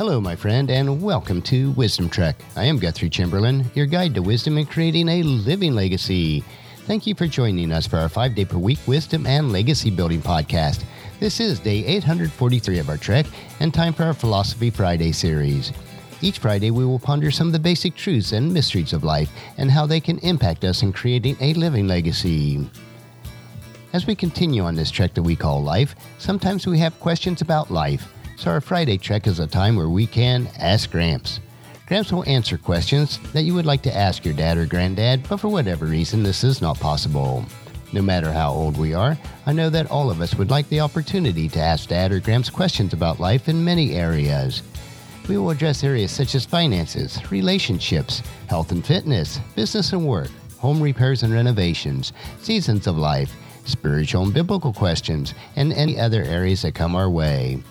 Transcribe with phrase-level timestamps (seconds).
[0.00, 2.36] Hello, my friend, and welcome to Wisdom Trek.
[2.56, 6.42] I am Guthrie Chamberlain, your guide to wisdom and creating a living legacy.
[6.86, 10.22] Thank you for joining us for our five day per week wisdom and legacy building
[10.22, 10.84] podcast.
[11.18, 13.26] This is day 843 of our trek
[13.60, 15.70] and time for our Philosophy Friday series.
[16.22, 19.70] Each Friday, we will ponder some of the basic truths and mysteries of life and
[19.70, 22.66] how they can impact us in creating a living legacy.
[23.92, 27.70] As we continue on this trek that we call life, sometimes we have questions about
[27.70, 28.10] life.
[28.40, 31.40] So our Friday check is a time where we can ask Gramps.
[31.86, 35.36] Gramps will answer questions that you would like to ask your dad or granddad, but
[35.36, 37.44] for whatever reason, this is not possible.
[37.92, 40.80] No matter how old we are, I know that all of us would like the
[40.80, 44.62] opportunity to ask Dad or Gramps questions about life in many areas.
[45.28, 50.82] We will address areas such as finances, relationships, health and fitness, business and work, home
[50.82, 56.74] repairs and renovations, seasons of life, spiritual and biblical questions, and any other areas that
[56.74, 57.62] come our way.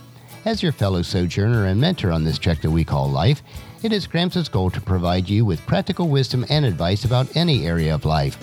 [0.45, 3.43] As your fellow sojourner and mentor on this trek that we call life,
[3.83, 7.93] it is Gramps' goal to provide you with practical wisdom and advice about any area
[7.93, 8.37] of life.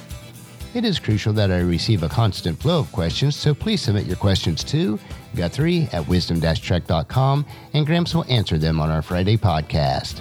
[0.74, 4.16] It is crucial that I receive a constant flow of questions, so please submit your
[4.16, 4.98] questions to
[5.34, 10.20] Guthrie at wisdom-trek.com and Gramps will answer them on our Friday podcast.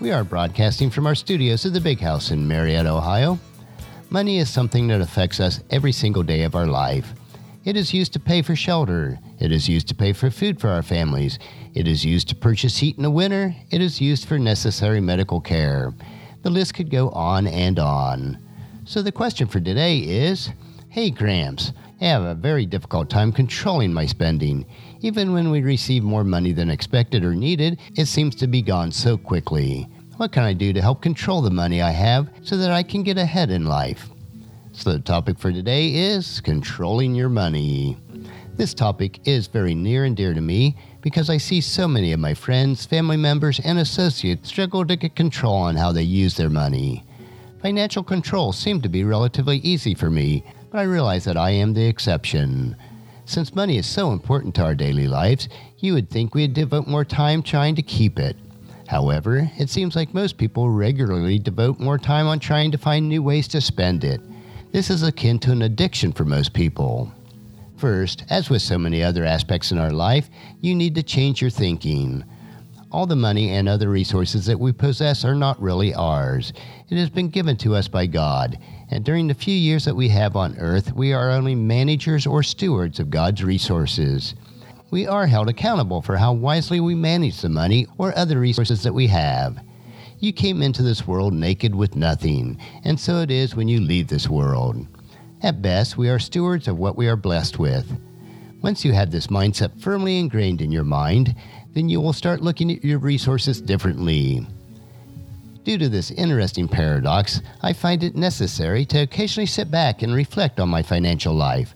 [0.00, 3.38] We are broadcasting from our studios at the Big House in Marietta, Ohio.
[4.08, 7.12] Money is something that affects us every single day of our life.
[7.64, 9.18] It is used to pay for shelter.
[9.38, 11.38] It is used to pay for food for our families.
[11.72, 13.56] It is used to purchase heat in the winter.
[13.70, 15.94] It is used for necessary medical care.
[16.42, 18.38] The list could go on and on.
[18.84, 20.50] So the question for today is
[20.90, 24.66] Hey Gramps, I have a very difficult time controlling my spending.
[25.00, 28.92] Even when we receive more money than expected or needed, it seems to be gone
[28.92, 29.88] so quickly.
[30.18, 33.02] What can I do to help control the money I have so that I can
[33.02, 34.10] get ahead in life?
[34.76, 37.96] So, the topic for today is controlling your money.
[38.56, 42.18] This topic is very near and dear to me because I see so many of
[42.18, 46.50] my friends, family members, and associates struggle to get control on how they use their
[46.50, 47.04] money.
[47.62, 51.72] Financial control seemed to be relatively easy for me, but I realize that I am
[51.72, 52.76] the exception.
[53.26, 55.48] Since money is so important to our daily lives,
[55.78, 58.36] you would think we'd devote more time trying to keep it.
[58.88, 63.22] However, it seems like most people regularly devote more time on trying to find new
[63.22, 64.20] ways to spend it.
[64.74, 67.12] This is akin to an addiction for most people.
[67.76, 70.28] First, as with so many other aspects in our life,
[70.60, 72.24] you need to change your thinking.
[72.90, 76.52] All the money and other resources that we possess are not really ours.
[76.90, 78.58] It has been given to us by God,
[78.90, 82.42] and during the few years that we have on earth, we are only managers or
[82.42, 84.34] stewards of God's resources.
[84.90, 88.92] We are held accountable for how wisely we manage the money or other resources that
[88.92, 89.56] we have.
[90.20, 94.08] You came into this world naked with nothing, and so it is when you leave
[94.08, 94.86] this world.
[95.42, 97.86] At best, we are stewards of what we are blessed with.
[98.62, 101.34] Once you have this mindset firmly ingrained in your mind,
[101.74, 104.46] then you will start looking at your resources differently.
[105.64, 110.60] Due to this interesting paradox, I find it necessary to occasionally sit back and reflect
[110.60, 111.74] on my financial life.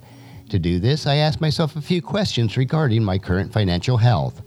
[0.51, 4.41] To do this, I ask myself a few questions regarding my current financial health.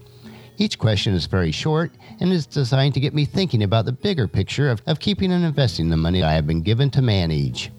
[0.62, 4.28] Each question is very short and is designed to get me thinking about the bigger
[4.28, 7.72] picture of, of keeping and investing the money I have been given to manage.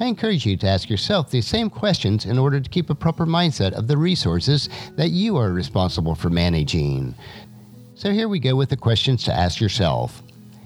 [0.00, 3.26] I encourage you to ask yourself these same questions in order to keep a proper
[3.26, 7.14] mindset of the resources that you are responsible for managing.
[7.96, 10.22] So here we go with the questions to ask yourself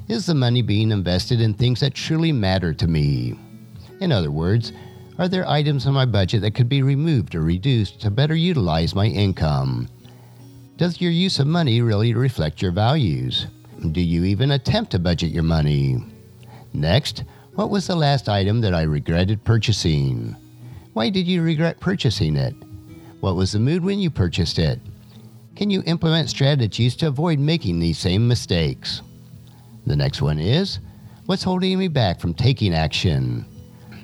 [0.06, 3.34] Is the money being invested in things that truly matter to me?
[3.98, 4.72] In other words,
[5.18, 8.94] are there items in my budget that could be removed or reduced to better utilize
[8.94, 9.88] my income?
[10.80, 13.48] Does your use of money really reflect your values?
[13.92, 16.02] Do you even attempt to budget your money?
[16.72, 17.24] Next,
[17.54, 20.34] what was the last item that I regretted purchasing?
[20.94, 22.54] Why did you regret purchasing it?
[23.20, 24.80] What was the mood when you purchased it?
[25.54, 29.02] Can you implement strategies to avoid making these same mistakes?
[29.84, 30.78] The next one is
[31.26, 33.44] What's holding me back from taking action?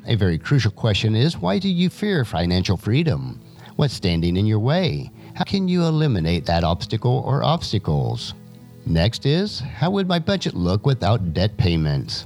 [0.06, 3.40] A very crucial question is Why do you fear financial freedom?
[3.76, 5.10] What's standing in your way?
[5.36, 8.32] How can you eliminate that obstacle or obstacles?
[8.86, 12.24] Next is How would my budget look without debt payments?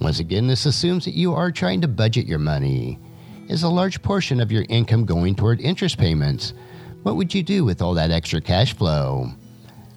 [0.00, 2.98] Once again, this assumes that you are trying to budget your money.
[3.46, 6.52] Is a large portion of your income going toward interest payments?
[7.04, 9.28] What would you do with all that extra cash flow?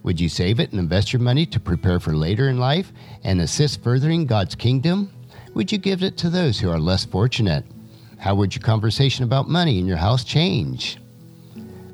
[0.04, 3.42] Would you save it and invest your money to prepare for later in life and
[3.42, 5.12] assist furthering God's kingdom?
[5.56, 7.66] Would you give it to those who are less fortunate?
[8.20, 11.00] How would your conversation about money in your house change?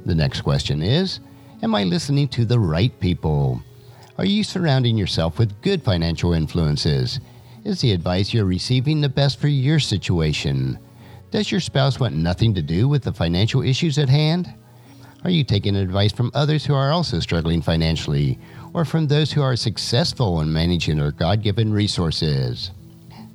[0.09, 1.19] The next question is
[1.61, 3.61] Am I listening to the right people?
[4.17, 7.19] Are you surrounding yourself with good financial influences?
[7.63, 10.79] Is the advice you're receiving the best for your situation?
[11.29, 14.51] Does your spouse want nothing to do with the financial issues at hand?
[15.23, 18.39] Are you taking advice from others who are also struggling financially,
[18.73, 22.71] or from those who are successful in managing their God given resources?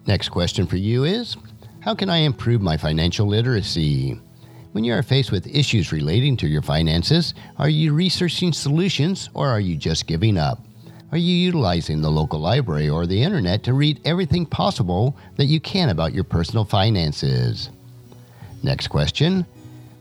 [0.08, 1.36] Next question for you is
[1.82, 4.18] How can I improve my financial literacy?
[4.74, 9.48] When you are faced with issues relating to your finances, are you researching solutions or
[9.48, 10.58] are you just giving up?
[11.12, 15.60] Are you utilizing the local library or the internet to read everything possible that you
[15.60, 17.70] can about your personal finances?
[18.64, 19.46] Next question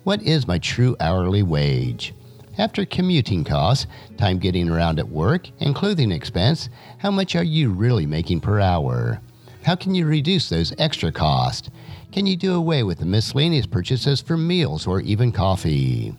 [0.06, 2.16] what is my true hourly wage?
[2.58, 3.86] After commuting costs,
[4.18, 8.60] time getting around at work, and clothing expense, how much are you really making per
[8.60, 9.22] hour?
[9.64, 11.70] How can you reduce those extra costs?
[12.12, 16.14] Can you do away with the miscellaneous purchases for meals or even coffee?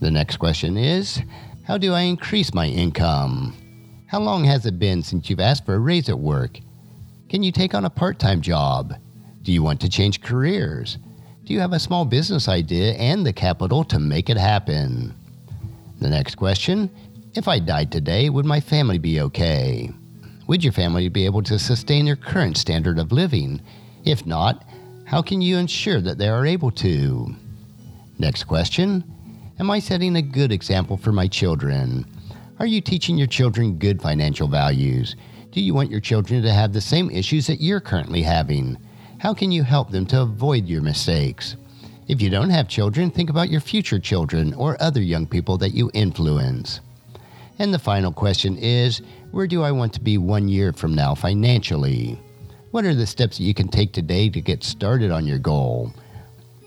[0.00, 1.22] The next question is
[1.64, 3.54] How do I increase my income?
[4.06, 6.58] How long has it been since you've asked for a raise at work?
[7.28, 8.94] Can you take on a part time job?
[9.42, 10.96] Do you want to change careers?
[11.44, 15.14] Do you have a small business idea and the capital to make it happen?
[16.00, 16.88] The next question
[17.34, 19.90] If I died today, would my family be okay?
[20.46, 23.62] Would your family be able to sustain their current standard of living?
[24.04, 24.64] If not,
[25.06, 27.34] how can you ensure that they are able to?
[28.18, 29.04] Next question
[29.58, 32.04] Am I setting a good example for my children?
[32.58, 35.16] Are you teaching your children good financial values?
[35.50, 38.76] Do you want your children to have the same issues that you're currently having?
[39.18, 41.56] How can you help them to avoid your mistakes?
[42.06, 45.72] If you don't have children, think about your future children or other young people that
[45.72, 46.80] you influence.
[47.58, 51.14] And the final question is Where do I want to be one year from now
[51.14, 52.18] financially?
[52.70, 55.92] What are the steps that you can take today to get started on your goal?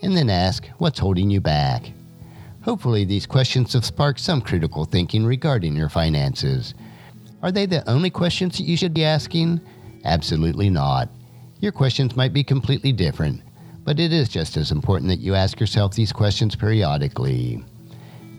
[0.02, 1.92] And then ask, What's holding you back?
[2.62, 6.74] Hopefully, these questions have sparked some critical thinking regarding your finances.
[7.42, 9.60] Are they the only questions that you should be asking?
[10.04, 11.08] Absolutely not.
[11.60, 13.42] Your questions might be completely different,
[13.84, 17.64] but it is just as important that you ask yourself these questions periodically.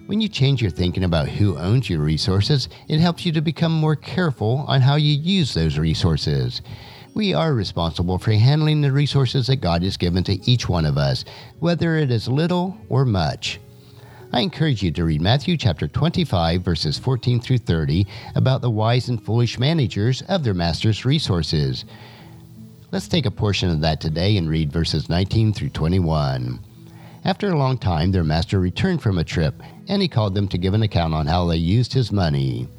[0.09, 3.71] When you change your thinking about who owns your resources, it helps you to become
[3.71, 6.63] more careful on how you use those resources.
[7.13, 10.97] We are responsible for handling the resources that God has given to each one of
[10.97, 11.25] us,
[11.59, 13.59] whether it is little or much.
[14.33, 19.09] I encourage you to read Matthew chapter 25, verses 14 through 30, about the wise
[19.09, 21.85] and foolish managers of their master's resources.
[22.91, 26.65] Let's take a portion of that today and read verses 19 through 21.
[27.25, 30.57] After a long time, their master returned from a trip, and he called them to
[30.57, 32.69] give an account on how they used his money.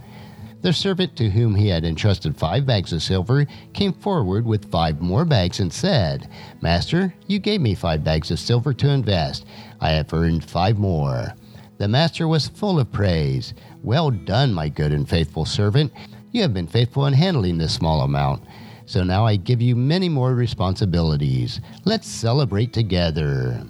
[0.62, 5.00] The servant to whom he had entrusted five bags of silver came forward with five
[5.00, 6.28] more bags and said,
[6.60, 9.44] Master, you gave me five bags of silver to invest.
[9.80, 11.34] I have earned five more.
[11.78, 13.54] The master was full of praise.
[13.82, 15.92] Well done, my good and faithful servant.
[16.30, 18.44] You have been faithful in handling this small amount.
[18.84, 21.60] So now I give you many more responsibilities.
[21.86, 23.64] Let's celebrate together.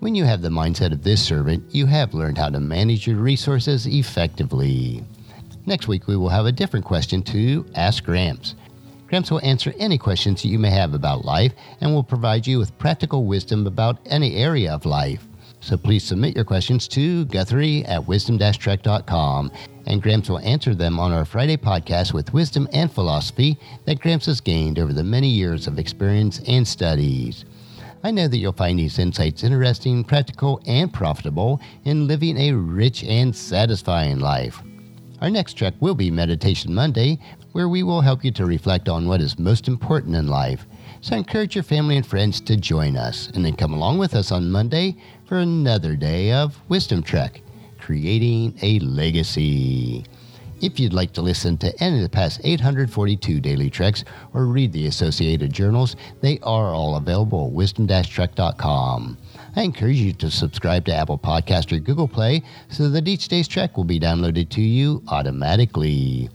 [0.00, 3.16] When you have the mindset of this servant, you have learned how to manage your
[3.16, 5.02] resources effectively.
[5.64, 8.54] Next week, we will have a different question to ask Gramps.
[9.08, 12.76] Gramps will answer any questions you may have about life and will provide you with
[12.78, 15.26] practical wisdom about any area of life.
[15.60, 19.50] So please submit your questions to Guthrie at wisdom-trek.com
[19.86, 24.26] and Gramps will answer them on our Friday podcast with wisdom and philosophy that Gramps
[24.26, 27.44] has gained over the many years of experience and studies.
[28.02, 33.02] I know that you'll find these insights interesting, practical, and profitable in living a rich
[33.04, 34.62] and satisfying life.
[35.20, 37.18] Our next trek will be Meditation Monday,
[37.52, 40.66] where we will help you to reflect on what is most important in life.
[41.00, 44.30] So encourage your family and friends to join us and then come along with us
[44.30, 47.42] on Monday for another day of Wisdom Trek
[47.86, 50.04] creating a legacy.
[50.62, 54.72] If you'd like to listen to any of the past 842 daily treks or read
[54.72, 59.18] the associated journals, they are all available at wisdom-trek.com.
[59.54, 63.48] I encourage you to subscribe to Apple Podcast or Google Play so that each day's
[63.48, 66.30] trek will be downloaded to you automatically.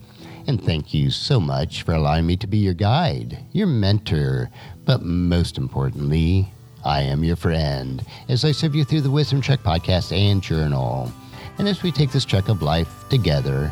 [0.46, 4.52] And thank you so much for allowing me to be your guide, your mentor,
[4.86, 6.52] but most importantly,
[6.86, 11.12] I am your friend as I serve you through the Wisdom Trek podcast and journal.
[11.58, 13.72] And as we take this trek of life together,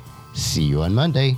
[0.33, 1.37] See you on Monday.